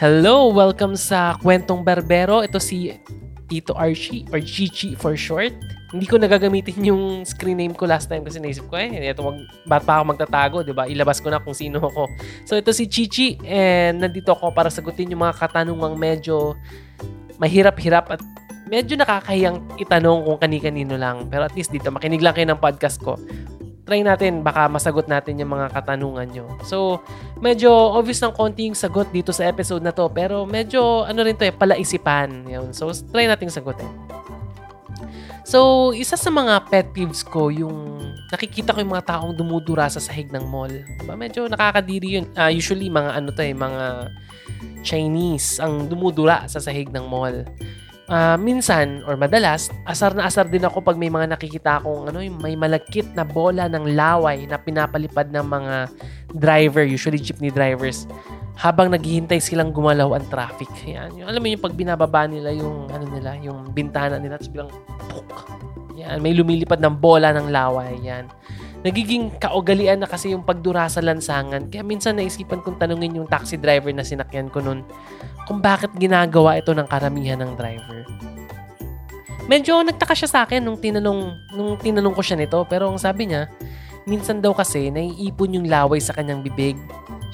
[0.00, 0.48] Hello!
[0.48, 2.40] Welcome sa Kwentong Barbero.
[2.40, 2.88] Ito si
[3.52, 5.52] Tito Archie or Chichi for short.
[5.92, 9.44] Hindi ko nagagamitin yung screen name ko last time kasi naisip ko eh, ito mag,
[9.68, 10.88] ba't pa ako magtatago, di ba?
[10.88, 12.08] Ilabas ko na kung sino ako.
[12.48, 16.56] So ito si Chichi and nandito ako para sagutin yung mga katanungang medyo
[17.36, 18.24] mahirap-hirap at
[18.72, 21.28] medyo nakakahiyang itanong kung kani-kanino lang.
[21.28, 23.20] Pero at least dito, makinig lang kayo ng podcast ko
[23.90, 26.46] try natin, baka masagot natin yung mga katanungan nyo.
[26.62, 27.02] So,
[27.42, 31.34] medyo obvious ng konti yung sagot dito sa episode na to, pero medyo, ano rin
[31.34, 32.46] to eh, palaisipan.
[32.46, 32.70] Yun.
[32.70, 33.90] So, try natin sagutin.
[35.42, 37.98] So, isa sa mga pet peeves ko, yung
[38.30, 40.70] nakikita ko yung mga taong dumudura sa sahig ng mall.
[40.70, 41.18] Diba?
[41.18, 42.30] Medyo nakakadiri yun.
[42.38, 44.14] Uh, usually, mga ano to eh, mga
[44.86, 47.42] Chinese ang dumudura sa sahig ng mall
[48.10, 52.18] uh, minsan or madalas, asar na asar din ako pag may mga nakikita akong ano,
[52.42, 55.74] may malagkit na bola ng laway na pinapalipad ng mga
[56.34, 58.04] driver, usually jeepney drivers,
[58.58, 60.68] habang naghihintay silang gumalaw ang traffic.
[60.84, 61.16] Yan.
[61.16, 64.70] Yung, alam mo yung pag binababa nila yung ano nila, yung bintana nila, tapos bilang
[65.08, 65.30] puk.
[65.96, 67.94] Yan, may lumilipad ng bola ng laway.
[68.04, 68.26] Yan.
[68.80, 71.68] Nagiging kaugalian na kasi yung pagdura sa lansangan.
[71.68, 74.88] Kaya minsan naisipan kong tanungin yung taxi driver na sinakyan ko nun
[75.44, 78.08] kung bakit ginagawa ito ng karamihan ng driver.
[79.50, 83.28] Medyo nagtaka siya sa akin nung tinanong, nung tinanong ko siya nito, pero ang sabi
[83.28, 83.50] niya,
[84.06, 86.78] minsan daw kasi naiipon yung laway sa kanyang bibig.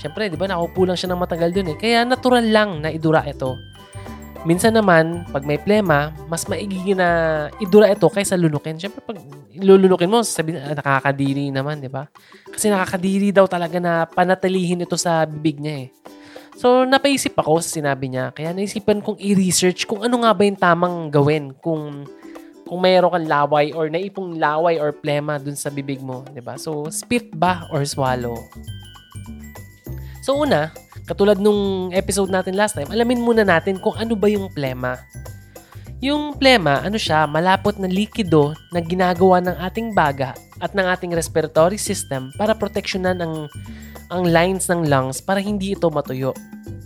[0.01, 1.77] Siyempre, di ba, nakaupo lang siya ng matagal dun eh.
[1.77, 3.57] Kaya natural lang na idura ito.
[4.47, 7.11] Minsan naman, pag may plema, mas maigigin na
[7.59, 8.79] idura ito kaysa lunukin.
[8.79, 9.19] Siyempre, pag
[9.59, 12.07] lulunukin mo, sabi na, nakakadiri naman, di ba?
[12.47, 15.89] Kasi nakakadiri daw talaga na panatilihin ito sa bibig niya eh.
[16.63, 18.31] So, napaisip ako sa sinabi niya.
[18.31, 22.07] Kaya naisipan kong i-research kung ano nga ba yung tamang gawin kung
[22.67, 26.59] kung mayroon kang laway or naipong laway or plema dun sa bibig mo, 'di ba?
[26.59, 28.35] So, spit ba or swallow?
[30.27, 30.75] So, una,
[31.07, 34.99] katulad nung episode natin last time, alamin muna natin kung ano ba yung plema.
[36.05, 41.17] Yung plema, ano siya, malapot na likido na ginagawa ng ating baga at ng ating
[41.17, 43.49] respiratory system para proteksyonan ang
[44.07, 46.31] ang lines ng lungs para hindi ito matuyo.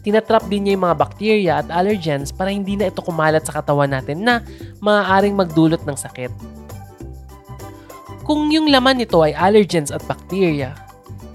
[0.01, 3.93] Tinatrap din niya yung mga bacteria at allergens para hindi na ito kumalat sa katawan
[3.93, 4.41] natin na
[4.81, 6.33] maaaring magdulot ng sakit.
[8.25, 10.73] Kung yung laman nito ay allergens at bacteria,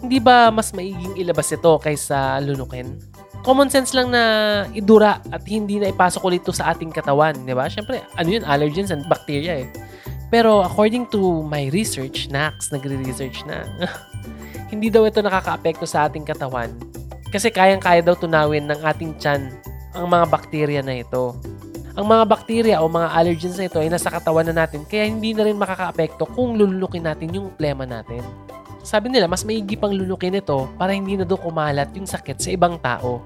[0.06, 2.94] hindi ba mas maiging ilabas ito kaysa lunukin?
[3.42, 4.24] Common sense lang na
[4.74, 7.70] idura at hindi na ipasok ulit ito sa ating katawan, di ba?
[7.70, 9.68] Siyempre, ano yun, allergens and bacteria eh.
[10.34, 13.66] Pero according to my research, Nax, nagre-research na.
[14.74, 16.74] hindi daw ito nakakaapekto sa ating katawan
[17.30, 19.52] kasi kayang-kaya daw tunawin ng ating tiyan
[19.96, 21.36] ang mga bakterya na ito.
[21.96, 25.32] Ang mga bakterya o mga allergens na ito ay nasa katawan na natin kaya hindi
[25.32, 28.20] na rin makakaapekto kung lulunukin natin yung plema natin.
[28.86, 32.54] Sabi nila, mas maigi pang lulukin ito para hindi na doon kumalat yung sakit sa
[32.54, 33.26] ibang tao.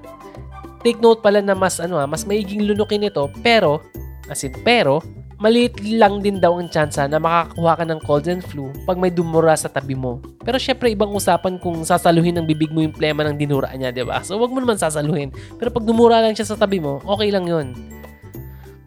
[0.80, 3.84] Take note pala na mas ano ah, mas maiging lunukin ito pero,
[4.32, 5.04] as in pero,
[5.36, 9.12] maliit lang din daw ang tsansa na makakakuha ka ng cold and flu pag may
[9.12, 10.24] dumura sa tabi mo.
[10.40, 14.00] Pero syempre, ibang usapan kung sasaluhin ng bibig mo yung plema ng dinura niya, di
[14.00, 14.24] ba?
[14.24, 15.28] So, wag mo naman sasaluhin.
[15.60, 17.76] Pero pag dumura lang siya sa tabi mo, okay lang yun.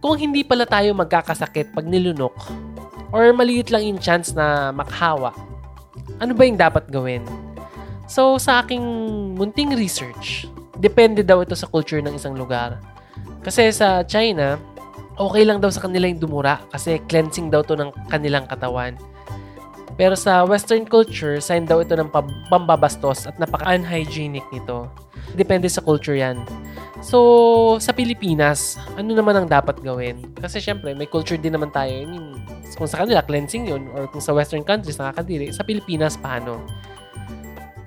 [0.02, 2.34] Kung hindi pala tayo magkakasakit pag nilunok,
[3.14, 5.53] or maliit lang yung chance na makahawa,
[6.20, 7.24] ano ba yung dapat gawin?
[8.08, 8.84] So, sa aking
[9.40, 10.46] munting research,
[10.78, 12.78] depende daw ito sa culture ng isang lugar.
[13.44, 14.60] Kasi sa China,
[15.20, 18.96] okay lang daw sa kanila yung dumura kasi cleansing daw to ng kanilang katawan.
[19.94, 22.10] Pero sa Western culture, sign daw ito ng
[22.50, 24.90] pambabastos at napaka-unhygienic nito.
[25.38, 26.42] Depende sa culture yan.
[27.04, 27.20] So,
[27.84, 30.24] sa Pilipinas, ano naman ang dapat gawin?
[30.40, 31.92] Kasi syempre, may culture din naman tayo.
[31.92, 32.40] I mean,
[32.80, 33.92] kung sa kanila, cleansing yun.
[33.92, 35.52] Or kung sa Western countries, nakakadiri.
[35.52, 36.64] Sa Pilipinas, paano?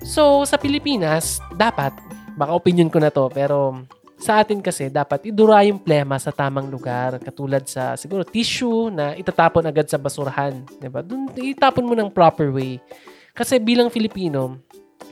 [0.05, 1.97] So, sa Pilipinas, dapat,
[2.37, 3.81] baka opinion ko na to, pero
[4.21, 7.17] sa atin kasi, dapat idura yung plema sa tamang lugar.
[7.17, 10.61] Katulad sa, siguro, tissue na itatapon agad sa basurahan.
[10.77, 11.01] Diba?
[11.01, 12.77] Doon itapon mo ng proper way.
[13.33, 14.61] Kasi bilang Filipino,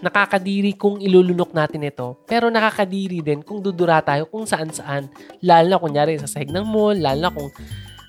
[0.06, 2.22] nakakadiri kung ilulunok natin ito.
[2.30, 5.10] Pero nakakadiri din kung dudura tayo kung saan-saan.
[5.42, 7.50] Lalo na kunyari sa sahig ng mall, lalo na kung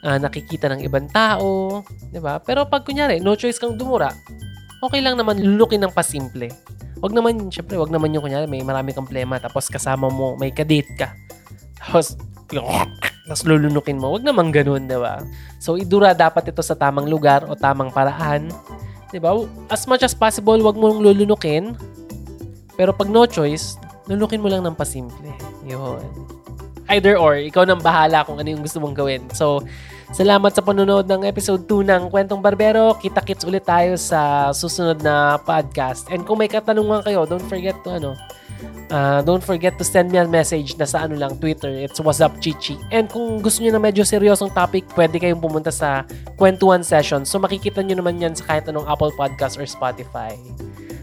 [0.04, 1.80] uh, nakikita ng ibang tao.
[2.12, 2.36] Diba?
[2.44, 4.12] Pero pag kunyari, no choice kang dumura,
[4.84, 6.52] okay lang naman lulukin ng pasimple.
[7.00, 10.52] Wag naman, syempre, wag naman yung kunyari, may marami kang plema, tapos kasama mo, may
[10.52, 11.08] kadate ka.
[11.80, 12.16] Tapos,
[13.28, 14.16] tapos lulunukin mo.
[14.16, 15.20] Wag naman ganun, di ba?
[15.60, 18.48] So, idura dapat ito sa tamang lugar o tamang paraan.
[19.10, 19.34] Di ba?
[19.70, 21.78] As much as possible, wag mong lulunukin.
[22.74, 23.78] Pero pag no choice,
[24.10, 25.30] lulunukin mo lang ng pasimple.
[25.66, 26.02] Yun.
[26.86, 29.22] Either or, ikaw nang bahala kung ano yung gusto mong gawin.
[29.34, 29.62] So,
[30.06, 32.94] Salamat sa panonood ng episode 2 ng Kwentong Barbero.
[32.94, 36.06] Kita-kits ulit tayo sa susunod na podcast.
[36.14, 38.14] And kung may katanungan kayo, don't forget to ano,
[38.86, 41.74] Uh, don't forget to send me a message na sa ano lang, Twitter.
[41.74, 42.78] It's What's Chichi.
[42.94, 46.06] And kung gusto niyo na medyo seryosong topic, pwede kayong pumunta sa
[46.38, 47.26] Kwentuhan Session.
[47.26, 50.38] So makikita niyo naman yan sa kahit anong Apple Podcast or Spotify.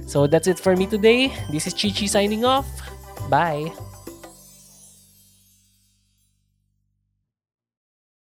[0.08, 1.36] So that's it for me today.
[1.52, 2.66] This is Chichi signing off.
[3.28, 3.93] Bye!